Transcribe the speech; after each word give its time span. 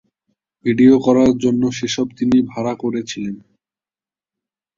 Video 0.65 0.95
করার 0.99 1.31
জন্য 1.43 1.63
সেসব 1.77 2.07
তিনি 2.17 2.37
ভাড়া 2.51 2.73
করেছিলেন। 2.75 3.35